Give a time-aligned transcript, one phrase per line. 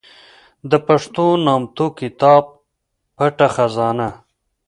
[0.69, 2.43] د پښتو نامتو کتاب
[3.15, 4.09] پټه خزانه